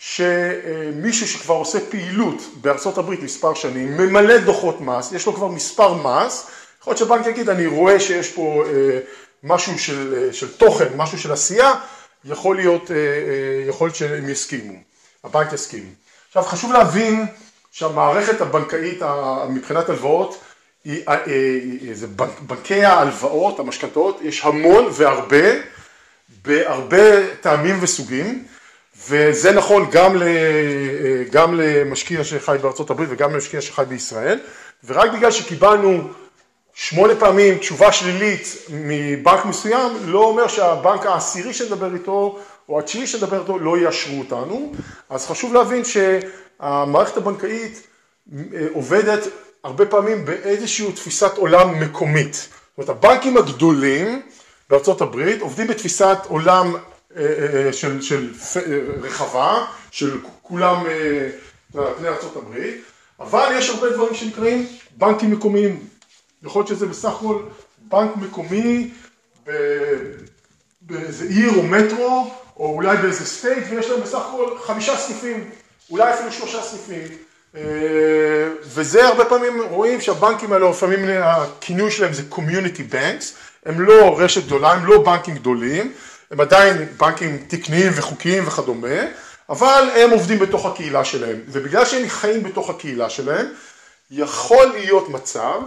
שמישהו 0.06 1.28
שכבר 1.28 1.54
עושה 1.54 1.80
פעילות 1.90 2.42
בארצות 2.62 2.98
הברית 2.98 3.24
מספר 3.24 3.54
שנים, 3.54 3.98
ממלא 3.98 4.38
דוחות 4.38 4.82
מס, 4.82 5.12
יש 5.12 5.26
לו 5.26 5.34
כבר 5.34 5.48
מספר 5.48 5.94
מס, 5.94 6.48
יכול 6.82 6.92
להיות 6.92 6.98
שבנק 6.98 7.28
יגיד 7.28 7.50
אני 7.50 7.68
רואה 7.68 8.00
שיש 8.00 8.32
פה 8.32 8.64
אה, 8.68 9.00
משהו 9.44 9.80
של, 9.80 10.16
אה, 10.18 10.34
של 10.34 10.58
תוכן, 10.58 10.88
משהו 10.96 11.20
של 11.20 11.32
עשייה, 11.32 11.74
יכול 12.26 12.56
להיות, 12.56 12.92
אה, 12.92 12.96
יכול 13.68 13.88
להיות 13.88 13.96
שהם 13.96 14.30
יסכימו, 14.30 14.74
הבנק 15.24 15.54
יסכים. 15.54 15.94
עכשיו 16.28 16.44
חשוב 16.44 16.72
להבין 16.72 17.26
שהמערכת 17.72 18.42
הבנקאית 18.42 19.02
מבחינת 19.50 19.90
הלוואות, 19.90 20.42
היא, 20.86 21.04
זה 21.94 22.08
בנקי 22.48 22.86
ההלוואות, 22.86 23.60
המשכנתאות, 23.60 24.20
יש 24.22 24.46
המון 24.46 24.86
והרבה, 24.92 25.48
בהרבה 26.42 27.36
טעמים 27.42 27.78
וסוגים. 27.82 28.46
וזה 29.10 29.52
נכון 29.52 29.90
גם, 29.92 30.18
גם 31.32 31.54
למשקיע 31.54 32.24
שחי 32.24 32.58
בארצות 32.62 32.90
הברית 32.90 33.10
וגם 33.12 33.34
למשקיע 33.34 33.62
שחי 33.62 33.84
בישראל, 33.88 34.40
ורק 34.86 35.12
בגלל 35.12 35.32
שקיבלנו 35.32 36.10
שמונה 36.74 37.16
פעמים 37.16 37.58
תשובה 37.58 37.92
שלילית 37.92 38.58
מבנק 38.70 39.46
מסוים, 39.46 39.92
לא 40.06 40.20
אומר 40.20 40.48
שהבנק 40.48 41.06
העשירי 41.06 41.54
שנדבר 41.54 41.94
איתו 41.94 42.40
או 42.70 42.80
התשיעי 42.80 43.08
שנדבר 43.08 43.42
איתו 43.42 43.60
לא 43.60 43.78
יאשרו 43.78 44.20
אותנו, 44.20 44.74
אז 45.10 45.28
חשוב 45.28 45.54
להבין 45.54 45.82
שהמערכת 45.84 47.18
הבנקאית 47.18 47.88
אה, 48.34 48.68
עובדת 48.74 49.28
הרבה 49.64 49.86
פעמים 49.86 50.26
באיזושהי 50.26 50.92
תפיסת 50.92 51.38
עולם 51.38 51.80
מקומית. 51.80 52.34
זאת 52.34 52.50
אומרת 52.78 52.90
הבנקים 52.90 53.38
הגדולים 53.38 54.22
בארצות 54.70 55.02
הברית 55.02 55.42
עובדים 55.42 55.68
בתפיסת 55.68 56.18
עולם 56.28 56.76
אה, 56.76 56.80
אה, 56.80 56.80
אה, 56.80 56.93
של, 57.72 58.02
של 58.02 58.34
רחבה, 59.02 59.66
של 59.92 60.18
כולם 60.42 60.86
פני 61.72 62.08
הברית, 62.36 62.82
אבל 63.20 63.50
יש 63.58 63.70
הרבה 63.70 63.90
דברים 63.90 64.16
שנקראים 64.16 64.68
בנקים 64.98 65.32
מקומיים. 65.32 65.80
יכול 66.44 66.60
להיות 66.60 66.68
שזה 66.68 66.86
בסך 66.86 67.10
הכל 67.10 67.42
בנק 67.78 68.16
מקומי 68.16 68.92
באיזה 70.82 71.26
עיר 71.30 71.52
או 71.58 71.64
מטרו, 71.64 72.34
או 72.58 72.74
אולי 72.74 72.98
באיזה 72.98 73.26
סטייט, 73.26 73.64
ויש 73.70 73.90
להם 73.90 74.02
בסך 74.02 74.20
הכל 74.28 74.58
חמישה 74.62 74.98
סניפים, 74.98 75.50
אולי 75.92 76.14
אפילו 76.14 76.32
שלושה 76.32 76.62
סניפים. 76.62 77.18
וזה 78.64 79.08
הרבה 79.08 79.26
פעמים 79.26 79.62
רואים 79.62 80.02
שהבנקים 80.02 80.54
האלו, 80.54 80.70
לפעמים 80.70 81.00
הכינוי 81.24 81.92
שלהם 81.92 82.14
זה 82.14 82.24
Community 82.32 82.94
Banks, 82.94 83.26
הם 83.66 83.82
לא 83.82 84.20
רשת 84.20 84.46
גדולה, 84.46 84.72
הם 84.72 84.86
לא 84.86 85.04
בנקים 85.04 85.36
גדולים, 85.36 85.94
הם 86.34 86.42
עדיין 86.42 86.88
בנקים 86.98 87.38
תקניים 87.48 87.92
וחוקיים 87.96 88.48
וכדומה, 88.48 88.98
אבל 89.50 89.90
הם 89.96 90.10
עובדים 90.10 90.40
בתוך 90.40 90.66
הקהילה 90.66 91.06
שלהם, 91.06 91.40
ובגלל 91.48 91.86
שהם 91.86 92.10
חיים 92.10 92.44
בתוך 92.44 92.70
הקהילה 92.70 93.10
שלהם, 93.10 93.46
יכול 94.12 94.66
להיות 94.66 95.10
מצב 95.10 95.60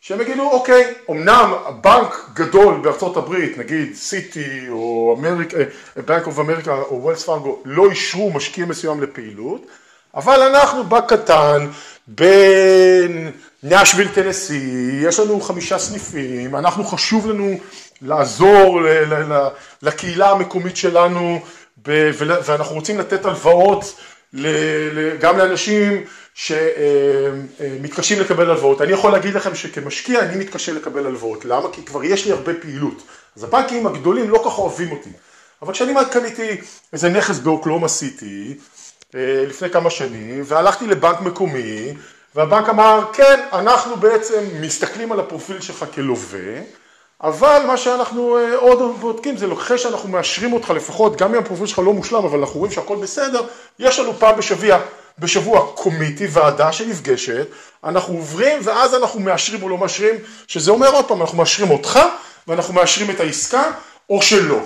שהם 0.00 0.20
יגידו 0.20 0.50
אוקיי, 0.50 0.94
אמנם 1.10 1.52
בנק 1.80 2.30
גדול 2.34 2.74
בארצות 2.82 3.16
הברית, 3.16 3.58
נגיד 3.58 3.94
סיטי 3.94 4.68
או 4.68 5.16
בנק 6.06 6.26
אוף 6.26 6.38
אמריקה 6.38 6.72
או 6.72 7.02
ווילס 7.02 7.24
פארגו, 7.24 7.62
לא 7.64 7.90
אישרו 7.90 8.30
משקיע 8.30 8.66
מסוים 8.66 9.02
לפעילות, 9.02 9.66
אבל 10.14 10.42
אנחנו 10.42 10.84
בקטן, 10.84 11.68
בנשוויל 12.08 14.08
טנסי, 14.08 15.00
יש 15.02 15.20
לנו 15.20 15.40
חמישה 15.40 15.78
סניפים, 15.78 16.56
אנחנו 16.56 16.84
חשוב 16.84 17.30
לנו 17.30 17.58
לעזור 18.02 18.80
לקהילה 19.82 20.30
המקומית 20.30 20.76
שלנו 20.76 21.40
ואנחנו 22.16 22.74
רוצים 22.74 22.98
לתת 22.98 23.24
הלוואות 23.24 24.00
גם 25.20 25.38
לאנשים 25.38 26.04
שמתקשים 26.34 28.20
לקבל 28.20 28.50
הלוואות. 28.50 28.82
אני 28.82 28.92
יכול 28.92 29.12
להגיד 29.12 29.34
לכם 29.34 29.54
שכמשקיע 29.54 30.20
אני 30.20 30.36
מתקשה 30.36 30.72
לקבל 30.72 31.06
הלוואות. 31.06 31.44
למה? 31.44 31.68
כי 31.72 31.82
כבר 31.84 32.04
יש 32.04 32.26
לי 32.26 32.32
הרבה 32.32 32.52
פעילות. 32.54 33.02
אז 33.36 33.44
הבנקים 33.44 33.86
הגדולים 33.86 34.30
לא 34.30 34.42
כך 34.46 34.58
אוהבים 34.58 34.92
אותי. 34.92 35.10
אבל 35.62 35.72
כשאני 35.72 35.92
קניתי 36.10 36.56
איזה 36.92 37.08
נכס 37.08 37.38
באוקלומה 37.38 37.88
סיטי 37.88 38.58
לפני 39.14 39.70
כמה 39.70 39.90
שנים 39.90 40.42
והלכתי 40.46 40.86
לבנק 40.86 41.20
מקומי 41.20 41.94
והבנק 42.34 42.68
אמר 42.68 43.04
כן 43.12 43.40
אנחנו 43.52 43.96
בעצם 43.96 44.40
מסתכלים 44.60 45.12
על 45.12 45.20
הפרופיל 45.20 45.60
שלך 45.60 45.84
כלווה 45.94 46.60
אבל 47.24 47.62
מה 47.66 47.76
שאנחנו 47.76 48.38
עוד 48.56 48.96
בודקים 49.00 49.36
זה 49.36 49.52
אחרי 49.52 49.78
שאנחנו 49.78 50.08
מאשרים 50.08 50.52
אותך 50.52 50.70
לפחות 50.70 51.16
גם 51.16 51.34
אם 51.34 51.40
הפרופיל 51.40 51.66
שלך 51.66 51.78
לא 51.78 51.92
מושלם 51.92 52.24
אבל 52.24 52.38
אנחנו 52.38 52.60
רואים 52.60 52.72
שהכל 52.72 52.96
בסדר 52.96 53.42
יש 53.78 53.98
לנו 53.98 54.12
פעם 54.18 54.36
בשבוע 54.36 54.78
בשבוע 55.18 55.66
קומיטי, 55.74 56.26
ועדה 56.30 56.72
שנפגשת, 56.72 57.46
אנחנו 57.84 58.14
עוברים 58.14 58.58
ואז 58.62 58.94
אנחנו 58.94 59.20
מאשרים 59.20 59.62
או 59.62 59.68
לא 59.68 59.78
מאשרים, 59.78 60.14
שזה 60.46 60.70
אומר 60.70 60.94
עוד 60.94 61.04
פעם, 61.04 61.20
אנחנו 61.20 61.38
מאשרים 61.38 61.70
אותך 61.70 62.00
ואנחנו 62.48 62.74
מאשרים 62.74 63.10
את 63.10 63.20
העסקה 63.20 63.70
או 64.10 64.22
שלא. 64.22 64.58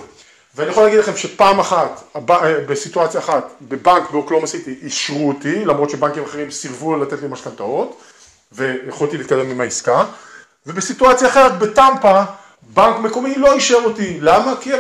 ואני 0.55 0.71
יכול 0.71 0.83
להגיד 0.83 0.99
לכם 0.99 1.17
שפעם 1.17 1.61
אחת, 1.61 2.03
בסיטואציה 2.69 3.21
אחת, 3.21 3.53
בבנק 3.62 4.11
באוקלום 4.11 4.45
עשיתי, 4.45 4.75
אישרו 4.83 5.29
אותי, 5.29 5.65
למרות 5.65 5.91
שבנקים 5.91 6.25
אחרים 6.25 6.50
סירבו 6.50 6.97
לתת 6.97 7.23
לי 7.23 7.29
משכנתאות, 7.29 8.00
ויכולתי 8.53 9.19
להתקדם 9.19 9.50
עם 9.50 9.61
העסקה, 9.61 10.05
ובסיטואציה 10.67 11.29
אחרת, 11.29 11.59
בטמפה, 11.59 12.23
בנק 12.62 12.97
מקומי 12.99 13.35
לא 13.35 13.55
אישר 13.55 13.79
אותי. 13.85 14.19
למה? 14.21 14.55
כי 14.61 14.71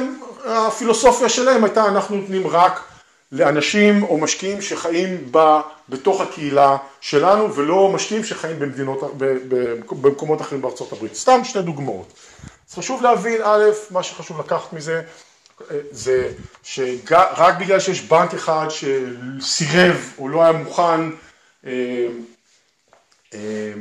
הפילוסופיה 0.44 1.28
שלהם 1.28 1.64
הייתה, 1.64 1.84
אנחנו 1.84 2.16
נותנים 2.16 2.46
רק 2.46 2.80
לאנשים 3.32 4.02
או 4.02 4.18
משקיעים 4.18 4.62
שחיים 4.62 5.28
ב, 5.30 5.58
בתוך 5.88 6.20
הקהילה 6.20 6.76
שלנו 7.00 7.54
ולא 7.54 7.88
משקיעים 7.94 8.24
שחיים 8.24 8.58
במדינות, 8.58 9.00
במקומות 9.90 10.40
אחרים 10.40 10.62
בארצות 10.62 10.92
הברית. 10.92 11.14
סתם 11.14 11.40
שתי 11.44 11.62
דוגמאות. 11.62 12.12
אז 12.70 12.74
חשוב 12.74 13.02
להבין, 13.02 13.40
א', 13.44 13.64
מה 13.90 14.02
שחשוב 14.02 14.40
לקחת 14.40 14.72
מזה, 14.72 15.02
זה 15.90 16.32
שרק 16.62 17.58
בגלל 17.60 17.80
שיש 17.80 18.00
בנק 18.00 18.34
אחד 18.34 18.66
שסירב 18.70 20.12
או 20.18 20.28
לא 20.28 20.42
היה 20.42 20.52
מוכן 20.52 21.10
אה, 21.66 22.06
אה, 23.34 23.72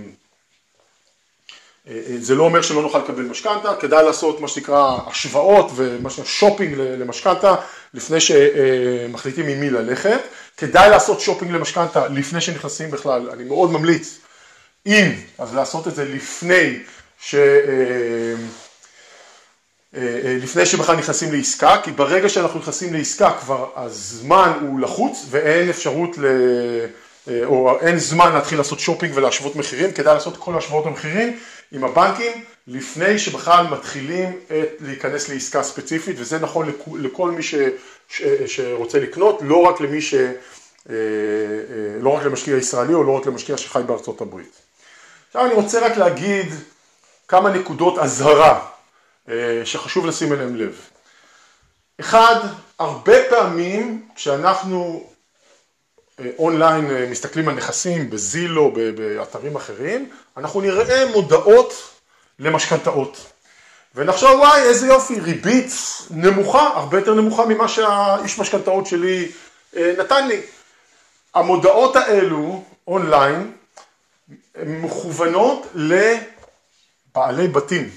זה 2.19 2.35
לא 2.35 2.43
אומר 2.43 2.61
שלא 2.61 2.81
נוכל 2.81 2.99
לקבל 2.99 3.23
משכנתה, 3.23 3.75
כדאי 3.79 4.05
לעשות 4.05 4.41
מה 4.41 4.47
שנקרא 4.47 4.97
השוואות 5.07 5.71
ומה 5.75 6.09
שנקרא 6.09 6.25
שופינג 6.25 6.75
למשכנתה 6.77 7.55
לפני 7.93 8.17
שמחליטים 8.19 9.47
עם 9.47 9.59
מי 9.59 9.69
ללכת, 9.69 10.19
כדאי 10.57 10.89
לעשות 10.89 11.21
שופינג 11.21 11.51
למשכנתה 11.51 12.07
לפני 12.07 12.41
שנכנסים 12.41 12.91
בכלל, 12.91 13.29
אני 13.29 13.43
מאוד 13.43 13.71
ממליץ, 13.71 14.19
אם, 14.85 15.11
אז 15.37 15.55
לעשות 15.55 15.87
את 15.87 15.95
זה 15.95 16.05
לפני 16.05 16.79
ש... 17.21 17.35
אה, 17.35 17.39
אה, 19.95 20.01
אה, 20.25 20.37
לפני 20.41 20.65
שבכלל 20.65 20.95
נכנסים 20.95 21.33
לעסקה, 21.33 21.77
כי 21.83 21.91
ברגע 21.91 22.29
שאנחנו 22.29 22.59
נכנסים 22.59 22.93
לעסקה 22.93 23.31
כבר 23.39 23.69
הזמן 23.75 24.51
הוא 24.61 24.79
לחוץ 24.79 25.25
ואין 25.29 25.69
אפשרות 25.69 26.17
ל... 26.17 26.25
או 27.45 27.79
אין 27.79 27.99
זמן 27.99 28.33
להתחיל 28.33 28.57
לעשות 28.57 28.79
שופינג 28.79 29.11
ולהשוות 29.15 29.55
מחירים, 29.55 29.91
כדאי 29.91 30.13
לעשות 30.13 30.37
כל 30.37 30.57
השוואות 30.57 30.85
המחירים 30.85 31.39
עם 31.71 31.83
הבנקים 31.83 32.43
לפני 32.67 33.19
שבכלל 33.19 33.67
מתחילים 33.67 34.39
את, 34.47 34.69
להיכנס 34.79 35.29
לעסקה 35.29 35.63
ספציפית 35.63 36.15
וזה 36.19 36.39
נכון 36.39 36.71
לכל 36.95 37.31
מי 37.31 37.43
ש, 37.43 37.55
ש, 38.09 38.21
שרוצה 38.45 38.99
לקנות, 38.99 39.39
לא 39.41 39.57
רק 39.57 39.81
למי 39.81 40.01
ש... 40.01 40.13
אה, 40.89 40.95
אה, 40.95 41.99
לא 42.01 42.09
רק 42.09 42.23
למשקיע 42.23 42.57
ישראלי 42.57 42.93
או 42.93 43.03
לא 43.03 43.11
רק 43.11 43.25
למשקיע 43.25 43.57
שחי 43.57 43.81
בארצות 43.85 44.21
הברית. 44.21 44.61
עכשיו 45.27 45.45
אני 45.45 45.53
רוצה 45.53 45.85
רק 45.85 45.97
להגיד 45.97 46.45
כמה 47.27 47.49
נקודות 47.49 47.97
אזהרה 47.97 48.67
אה, 49.29 49.61
שחשוב 49.65 50.05
לשים 50.05 50.33
אליהם 50.33 50.55
לב. 50.55 50.81
אחד, 51.99 52.35
הרבה 52.79 53.13
פעמים 53.29 54.07
כשאנחנו 54.15 55.09
אונליין 56.37 56.91
מסתכלים 57.09 57.49
על 57.49 57.55
נכסים 57.55 58.09
בזילו, 58.09 58.73
באתרים 58.95 59.55
אחרים, 59.55 60.09
אנחנו 60.37 60.61
נראה 60.61 61.11
מודעות 61.11 61.73
למשכנתאות. 62.39 63.31
ונחשוב 63.95 64.39
וואי 64.39 64.61
איזה 64.61 64.87
יופי, 64.87 65.19
ריבית 65.19 65.71
נמוכה, 66.09 66.67
הרבה 66.67 66.97
יותר 66.97 67.13
נמוכה 67.13 67.45
ממה 67.45 67.67
שהאיש 67.67 68.39
משכנתאות 68.39 68.85
שלי 68.85 69.31
אה, 69.75 69.93
נתן 69.97 70.27
לי. 70.27 70.41
המודעות 71.33 71.95
האלו 71.95 72.63
אונליין 72.87 73.51
מכוונות 74.65 75.67
לבעלי 75.73 77.47
בתים, 77.47 77.89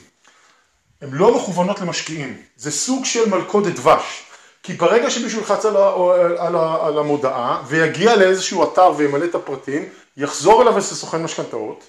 הן 1.02 1.08
לא 1.12 1.34
מכוונות 1.36 1.80
למשקיעים, 1.80 2.42
זה 2.56 2.70
סוג 2.70 3.04
של 3.04 3.28
מלכודת 3.28 3.74
דבש. 3.74 4.29
כי 4.62 4.72
ברגע 4.72 5.10
שמישהו 5.10 5.38
ילחץ 5.38 5.64
על, 5.64 5.76
על, 6.38 6.56
על 6.56 6.98
המודעה 6.98 7.62
ויגיע 7.66 8.16
לאיזשהו 8.16 8.64
אתר 8.64 8.92
וימלא 8.96 9.24
את 9.24 9.34
הפרטים, 9.34 9.88
יחזור 10.16 10.62
אליו 10.62 10.76
איזה 10.76 10.96
סוכן 10.96 11.22
משכנתאות 11.22 11.88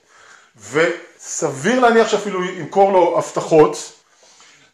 וסביר 0.72 1.80
להניח 1.80 2.08
שאפילו 2.08 2.44
ימכור 2.44 2.92
לו 2.92 3.20
הבטחות 3.20 3.94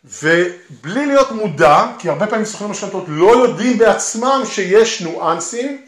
ובלי 0.05 1.05
להיות 1.05 1.31
מודע, 1.31 1.85
כי 1.99 2.09
הרבה 2.09 2.27
פעמים 2.27 2.45
סוכני 2.45 2.67
משכנתאות 2.67 3.03
לא 3.07 3.31
יודעים 3.31 3.77
בעצמם 3.77 4.41
שיש 4.45 5.01
ניואנסים 5.01 5.85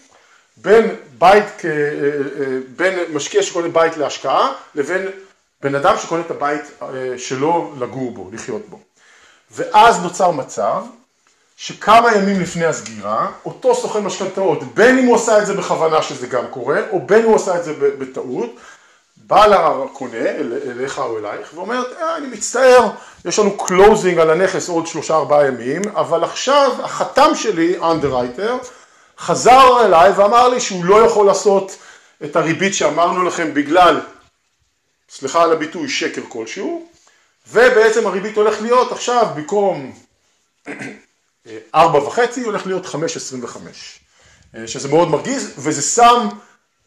בין 0.57 0.95
בית, 1.17 1.65
אה, 1.65 1.69
אה, 1.69 2.59
בין 2.75 2.99
משקיע 3.13 3.43
שקונה 3.43 3.67
בית 3.67 3.97
להשקעה 3.97 4.53
לבין 4.75 5.07
בן 5.61 5.75
אדם 5.75 5.97
שקונה 5.97 6.21
את 6.21 6.31
הבית 6.31 6.61
אה, 6.81 6.87
שלו 7.17 7.73
לגור 7.79 8.11
בו, 8.11 8.29
לחיות 8.33 8.69
בו. 8.69 8.79
ואז 9.51 9.99
נוצר 9.99 10.31
מצב 10.31 10.83
שכמה 11.61 12.15
ימים 12.15 12.41
לפני 12.41 12.65
הסגירה, 12.65 13.31
אותו 13.45 13.75
סוכן 13.75 13.99
משכנתאות, 13.99 14.63
בין 14.73 14.99
אם 14.99 15.05
הוא 15.05 15.15
עשה 15.15 15.39
את 15.41 15.45
זה 15.45 15.53
בכוונה 15.53 16.01
שזה 16.01 16.27
גם 16.27 16.47
קורה, 16.49 16.79
או 16.91 17.07
בין 17.07 17.19
אם 17.19 17.25
הוא 17.25 17.35
עשה 17.35 17.55
את 17.55 17.63
זה 17.63 17.73
בטעות, 17.79 18.55
בא 19.17 19.45
לקונה, 19.45 20.17
אל, 20.17 20.53
אליך 20.67 20.99
או 20.99 21.17
אלייך, 21.17 21.53
ואומרת, 21.53 21.85
אה, 22.01 22.17
אני 22.17 22.27
מצטער, 22.27 22.89
יש 23.25 23.39
לנו 23.39 23.57
closing 23.57 24.19
על 24.19 24.29
הנכס 24.29 24.69
עוד 24.69 24.87
שלושה 24.87 25.15
ארבעה 25.15 25.47
ימים, 25.47 25.81
אבל 25.95 26.23
עכשיו 26.23 26.71
החתם 26.83 27.35
שלי, 27.35 27.77
underwriter, 27.91 28.57
חזר 29.17 29.85
אליי 29.85 30.11
ואמר 30.11 30.49
לי 30.49 30.59
שהוא 30.59 30.85
לא 30.85 31.05
יכול 31.05 31.25
לעשות 31.25 31.77
את 32.23 32.35
הריבית 32.35 32.73
שאמרנו 32.73 33.23
לכם 33.23 33.53
בגלל, 33.53 34.01
סליחה 35.09 35.43
על 35.43 35.51
הביטוי, 35.51 35.89
שקר 35.89 36.21
כלשהו, 36.29 36.87
ובעצם 37.51 38.07
הריבית 38.07 38.35
הולך 38.37 38.61
להיות 38.61 38.91
עכשיו 38.91 39.27
במקום 39.35 39.93
ארבע 41.75 41.99
וחצי, 41.99 42.43
הולך 42.43 42.67
להיות 42.67 42.85
חמש 42.85 43.17
עשרים 43.17 43.43
וחמש, 43.43 43.99
אה, 44.55 44.67
שזה 44.67 44.87
מאוד 44.87 45.09
מרגיז, 45.09 45.51
וזה 45.57 45.81
שם 45.81 46.27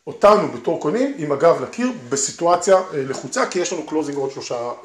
אותנו 0.07 0.49
בתור 0.49 0.81
קונים 0.81 1.15
עם 1.19 1.33
הגב 1.33 1.63
לקיר 1.63 1.93
בסיטואציה 2.09 2.77
אה, 2.77 2.83
לחוצה 2.93 3.47
כי 3.47 3.59
יש 3.59 3.73
לנו 3.73 3.87
closing 3.87 4.17
עוד 4.17 4.31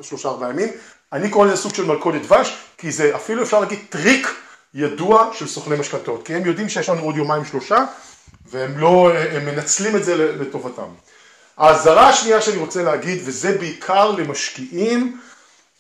שלושה, 0.02 0.30
ארבעה 0.30 0.50
ימים. 0.50 0.70
אני 1.14 1.30
קורא 1.30 1.48
לזה 1.48 1.58
סוג 1.58 1.76
של 1.76 1.86
מלכודת 1.86 2.22
דבש 2.22 2.58
כי 2.78 2.92
זה 2.92 3.16
אפילו 3.16 3.44
אפשר 3.44 3.60
להגיד 3.60 3.80
טריק 3.90 4.28
ידוע 4.74 5.30
של 5.34 5.48
סוכני 5.48 5.76
משכנתאות 5.76 6.26
כי 6.28 6.36
הם 6.36 6.46
יודעים 6.46 6.70
שיש 6.70 6.90
לנו 6.90 7.02
עוד 7.02 7.18
יומיים 7.18 7.46
שלושה 7.46 7.86
והם 8.46 8.78
לא, 8.78 9.12
אה, 9.12 9.38
הם 9.38 9.46
מנצלים 9.46 9.96
את 9.96 10.04
זה 10.04 10.16
לטובתם. 10.16 10.90
האזהרה 11.58 12.10
השנייה 12.10 12.42
שאני 12.42 12.58
רוצה 12.58 12.84
להגיד 12.84 13.22
וזה 13.26 13.58
בעיקר 13.58 14.12
למשקיעים 14.12 15.20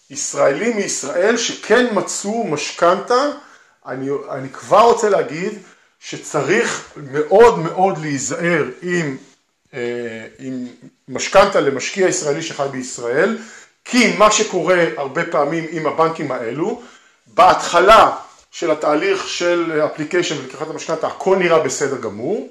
ישראלים 0.10 0.76
מישראל 0.76 1.38
שכן 1.38 1.86
מצאו 1.92 2.44
משכנתה, 2.48 3.32
אני, 3.88 4.10
אני 4.30 4.50
כבר 4.50 4.82
רוצה 4.82 5.10
להגיד 5.10 5.54
שצריך 6.00 6.94
מאוד 6.96 7.60
מאוד 7.60 7.98
להיזהר 7.98 8.66
עם, 8.82 9.18
אה, 9.74 9.80
עם 10.40 10.68
משכנתה 11.08 11.60
למשקיע 11.60 12.08
ישראלי 12.08 12.42
שחי 12.42 12.68
בישראל, 12.72 13.38
כי 13.86 14.18
מה 14.18 14.32
שקורה 14.32 14.86
הרבה 14.98 15.26
פעמים 15.26 15.66
עם 15.72 15.88
הבנקים 15.88 16.32
האלו, 16.32 16.82
בהתחלה 17.28 18.16
של 18.52 18.72
התהליך 18.72 19.28
של 19.28 19.82
אפליקיישן 19.86 20.38
ולקיחת 20.38 20.70
המשכנתה 20.70 21.08
הכל 21.08 21.38
נראה 21.38 21.60
בסדר 21.60 21.98
גמור, 21.98 22.48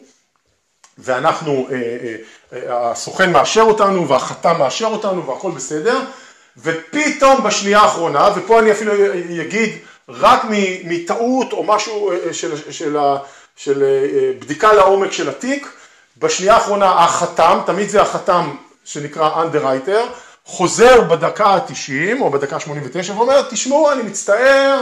ואנחנו, 0.99 1.69
הסוכן 2.69 3.33
מאשר 3.33 3.63
אותנו 3.63 4.09
והחתם 4.09 4.59
מאשר 4.59 4.87
אותנו 4.87 5.27
והכל 5.27 5.51
בסדר, 5.51 6.01
ופתאום 6.57 7.45
בשנייה 7.45 7.81
האחרונה, 7.81 8.29
ופה 8.37 8.59
אני 8.59 8.73
אפילו 8.73 8.93
אגיד 9.41 9.79
רק 10.09 10.43
מטעות 10.85 11.53
או 11.53 11.65
משהו 11.65 12.13
של, 12.33 12.73
של, 12.73 12.97
של 13.57 13.85
בדיקה 14.41 14.73
לעומק 14.73 15.13
של 15.13 15.29
התיק, 15.29 15.69
בשנייה 16.17 16.55
האחרונה 16.55 17.05
החתם, 17.05 17.59
תמיד 17.67 17.89
זה 17.89 18.03
החתם 18.03 18.57
שנקרא 18.85 19.45
underwriter, 19.45 20.07
חוזר 20.45 21.01
בדקה 21.01 21.47
ה-90 21.47 22.21
או 22.21 22.31
בדקה 22.31 22.57
ה-89 22.57 23.13
ואומר, 23.13 23.43
תשמעו, 23.51 23.93
אני 23.93 24.03
מצטער, 24.03 24.81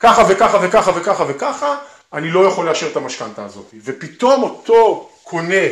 ככה 0.00 0.22
וככה 0.28 0.58
וככה 0.62 0.92
וככה 0.94 1.24
וככה, 1.28 1.76
אני 2.12 2.30
לא 2.30 2.46
יכול 2.46 2.66
לאשר 2.66 2.86
את 2.86 2.96
המשכנתה 2.96 3.44
הזאת. 3.44 3.74
ופתאום 3.84 4.42
אותו 4.42 5.10
קונה 5.24 5.66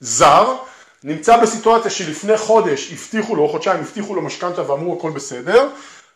זר, 0.00 0.56
נמצא 1.04 1.36
בסיטואציה 1.36 1.90
שלפני 1.90 2.38
חודש 2.38 2.92
הבטיחו 2.92 3.36
לו, 3.36 3.42
או 3.42 3.48
חודשיים 3.48 3.80
הבטיחו 3.80 4.14
לו 4.14 4.22
משכנתה 4.22 4.70
ואמרו 4.70 4.98
הכל 4.98 5.10
בסדר, 5.10 5.68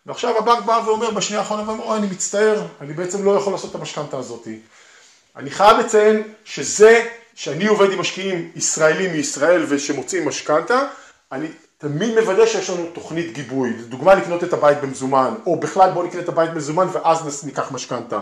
ועכשיו 0.06 0.38
הבנק 0.38 0.64
בא 0.64 0.82
ואומר 0.86 1.10
בשנייה 1.10 1.42
האחרונה, 1.42 1.70
ואומר, 1.70 1.96
אני 1.96 2.06
מצטער, 2.06 2.66
אני 2.80 2.92
בעצם 2.92 3.24
לא 3.24 3.36
יכול 3.36 3.52
לעשות 3.52 3.70
את 3.70 3.74
המשכנתה 3.74 4.18
הזאת. 4.18 4.48
אני 5.36 5.50
חייב 5.50 5.78
לציין 5.78 6.22
שזה 6.44 7.08
שאני 7.34 7.66
עובד 7.66 7.92
עם 7.92 8.00
משקיעים 8.00 8.50
ישראלים 8.56 9.12
מישראל 9.12 9.64
ושמוצאים 9.68 10.28
משכנתה, 10.28 10.80
אני 11.32 11.48
תמיד 11.78 12.14
מוודא 12.20 12.46
שיש 12.46 12.70
לנו 12.70 12.86
תוכנית 12.92 13.32
גיבוי, 13.32 13.70
לדוגמה 13.70 14.14
לקנות 14.14 14.44
את 14.44 14.52
הבית 14.52 14.80
במזומן, 14.80 15.34
או 15.46 15.60
בכלל 15.60 15.90
בוא 15.90 16.04
נקנה 16.04 16.20
את 16.20 16.28
הבית 16.28 16.50
במזומן 16.50 16.86
ואז 16.92 17.44
ניקח 17.44 17.72
משכנתה, 17.72 18.20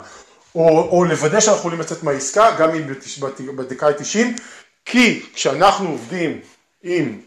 או, 0.54 0.88
או 0.90 1.04
לוודא 1.04 1.40
שאנחנו 1.40 1.58
יכולים 1.58 1.80
לצאת 1.80 2.02
מהעסקה 2.02 2.56
גם 2.58 2.70
אם 2.74 2.82
בדקה 3.56 3.88
ה-90, 3.88 4.40
כי 4.84 5.22
כשאנחנו 5.34 5.88
עובדים 5.88 6.40
עם 6.82 7.20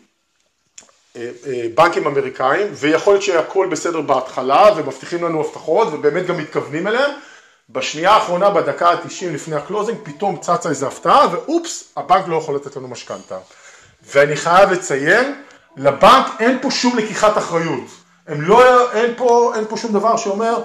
בנקים 1.75 2.07
אמריקאים, 2.07 2.67
ויכול 2.74 3.13
להיות 3.13 3.24
שהכל 3.24 3.67
בסדר 3.72 4.01
בהתחלה 4.01 4.69
ומבטיחים 4.75 5.24
לנו 5.24 5.41
הבטחות 5.41 5.88
ובאמת 5.91 6.27
גם 6.27 6.38
מתכוונים 6.38 6.88
אליהם, 6.88 7.12
בשנייה 7.69 8.12
האחרונה 8.12 8.50
בדקה 8.50 8.89
ה-90 8.89 9.25
לפני 9.34 9.55
ה 9.56 9.61
closing 9.61 9.98
פתאום 10.03 10.38
צצה 10.38 10.69
איזו 10.69 10.88
הפתעה 10.88 11.27
ואופס, 11.31 11.84
הבנק 11.98 12.27
לא 12.27 12.36
יכול 12.36 12.55
לתת 12.55 12.75
לנו 12.75 12.88
משכנתה. 12.88 13.38
ואני 14.13 14.36
חייב 14.36 14.72
לציין, 14.72 15.41
לבנק 15.77 16.25
אין 16.39 16.57
פה 16.62 16.72
שום 16.72 16.98
לקיחת 16.98 17.38
אחריות. 17.38 17.84
הם 18.27 18.41
לא, 18.41 18.91
אין 18.91 19.13
פה, 19.17 19.51
אין 19.55 19.65
פה 19.69 19.77
שום 19.77 19.93
דבר 19.93 20.17
שאומר 20.17 20.63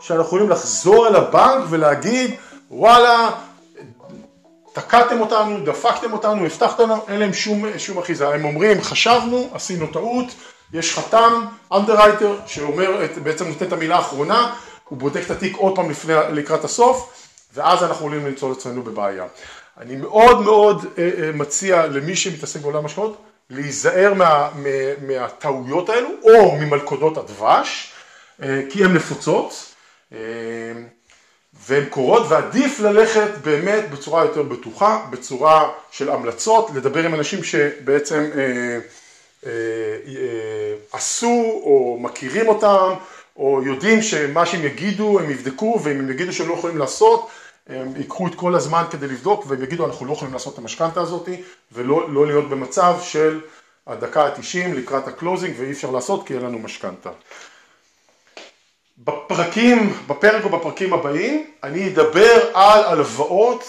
שאנחנו 0.00 0.24
יכולים 0.24 0.50
לחזור 0.50 1.06
אל 1.06 1.16
הבנק 1.16 1.64
ולהגיד 1.68 2.34
וואלה, 2.70 3.30
תקעתם 4.72 5.20
אותנו, 5.20 5.64
דפקתם 5.64 6.12
אותנו, 6.12 6.46
הבטחתם 6.46 6.88
אין 7.08 7.20
להם 7.20 7.32
שום, 7.32 7.78
שום 7.78 7.98
אחיזה. 7.98 8.28
הם 8.28 8.44
אומרים, 8.44 8.82
חשבנו, 8.82 9.50
עשינו 9.54 9.86
טעות, 9.86 10.26
יש 10.72 10.98
חתם, 10.98 11.44
underwriter, 11.72 12.46
שאומר, 12.46 13.06
בעצם 13.22 13.48
נותן 13.48 13.66
את 13.66 13.72
המילה 13.72 13.96
האחרונה, 13.96 14.54
הוא 14.88 14.98
בודק 14.98 15.20
את 15.26 15.30
התיק 15.30 15.56
עוד 15.56 15.76
פעם 15.76 15.90
לפני, 15.90 16.14
לקראת 16.32 16.64
הסוף, 16.64 17.26
ואז 17.54 17.82
אנחנו 17.82 18.06
עולים 18.06 18.26
למצוא 18.26 18.52
עצמנו 18.52 18.82
בבעיה. 18.82 19.24
אני 19.80 19.96
מאוד 19.96 20.40
מאוד 20.40 20.86
אה, 20.98 21.10
אה, 21.18 21.32
מציע 21.32 21.86
למי 21.86 22.16
שמתעסק 22.16 22.60
בעולם 22.60 22.86
השקעות, 22.86 23.22
להיזהר 23.50 24.14
מה, 24.14 24.50
מה, 24.54 24.70
מהטעויות 25.06 25.88
האלו, 25.88 26.08
או 26.22 26.56
ממלכודות 26.56 27.16
הדבש, 27.16 27.92
אה, 28.42 28.62
כי 28.70 28.84
הן 28.84 28.94
נפוצות. 28.94 29.74
והן 31.70 31.84
קורות 31.84 32.22
ועדיף 32.28 32.80
ללכת 32.80 33.30
באמת 33.44 33.90
בצורה 33.90 34.24
יותר 34.24 34.42
בטוחה, 34.42 35.06
בצורה 35.10 35.70
של 35.90 36.10
המלצות, 36.10 36.70
לדבר 36.74 37.04
עם 37.04 37.14
אנשים 37.14 37.44
שבעצם 37.44 38.30
אה, 38.34 38.78
אה, 39.46 39.50
אה, 40.06 40.74
עשו 40.92 41.60
או 41.64 41.98
מכירים 42.00 42.48
אותם 42.48 42.94
או 43.36 43.62
יודעים 43.64 44.02
שמה 44.02 44.46
שהם 44.46 44.64
יגידו 44.64 45.20
הם 45.20 45.30
יבדקו 45.30 45.80
ואם 45.82 45.98
הם 45.98 46.10
יגידו 46.10 46.32
שהם 46.32 46.48
לא 46.48 46.54
יכולים 46.54 46.78
לעשות 46.78 47.28
הם 47.68 47.92
ייקחו 47.96 48.26
את 48.26 48.34
כל 48.34 48.54
הזמן 48.54 48.82
כדי 48.90 49.06
לבדוק 49.06 49.44
והם 49.48 49.62
יגידו 49.62 49.86
אנחנו 49.86 50.06
לא 50.06 50.12
יכולים 50.12 50.34
לעשות 50.34 50.54
את 50.54 50.58
המשכנתה 50.58 51.00
הזאת 51.00 51.28
ולא 51.72 52.12
לא 52.12 52.26
להיות 52.26 52.48
במצב 52.48 52.96
של 53.02 53.40
הדקה 53.86 54.26
ה-90 54.26 54.74
לקראת 54.74 55.08
ה 55.08 55.14
closing 55.14 55.54
ואי 55.58 55.72
אפשר 55.72 55.90
לעשות 55.90 56.26
כי 56.26 56.34
אין 56.34 56.42
לנו 56.42 56.58
משכנתה. 56.58 57.10
בפרקים, 59.04 59.96
בפרק 60.06 60.44
או 60.44 60.48
בפרקים 60.48 60.92
הבאים, 60.92 61.46
אני 61.62 61.88
אדבר 61.88 62.50
על 62.54 62.84
הלוואות 62.84 63.64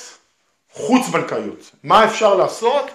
חוץ 0.71 1.07
בנקאיות. 1.07 1.71
מה 1.83 2.05
אפשר 2.05 2.35
לעשות 2.35 2.85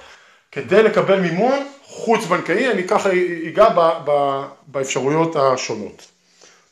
כדי 0.53 0.83
לקבל 0.83 1.21
מימון 1.21 1.67
חוץ 1.83 2.25
בנקאי, 2.25 2.71
אני 2.71 2.89
ככה 2.89 3.11
אגע 3.49 3.69
באפשרויות 4.67 5.37
השונות. 5.37 6.07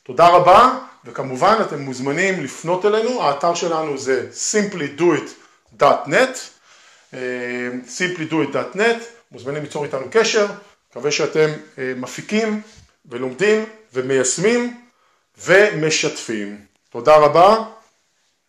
תודה 0.02 0.28
רבה, 0.28 0.78
וכמובן 1.04 1.58
אתם 1.60 1.80
מוזמנים 1.80 2.44
לפנות 2.44 2.84
אלינו, 2.84 3.22
האתר 3.22 3.54
שלנו 3.54 3.98
זה 3.98 4.26
simplydoit.net, 4.32 6.38
אה, 7.14 7.18
simplydoit.net, 7.98 9.02
מוזמנים 9.32 9.62
ליצור 9.62 9.84
איתנו 9.84 10.06
קשר, 10.10 10.46
מקווה 10.90 11.10
שאתם 11.10 11.48
אה, 11.78 11.92
מפיקים 11.96 12.60
ולומדים 13.06 13.64
ומיישמים 13.92 14.83
ומשתפים. 15.38 16.66
תודה 16.90 17.16
רבה, 17.16 17.64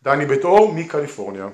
דני 0.03 0.25
בית 0.25 0.43
אור 0.43 0.73
מקליפורניה. 0.73 1.47